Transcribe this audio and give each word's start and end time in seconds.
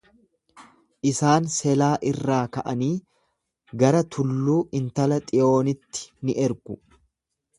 Isaan 1.09 1.49
Selaa 1.55 1.89
irraa 2.11 2.39
ka'anii 2.57 2.89
gara 3.83 4.01
tulluu 4.15 4.57
intala 4.81 5.21
Xiyoonitti 5.31 6.09
ni 6.29 6.39
ergu. 6.49 6.81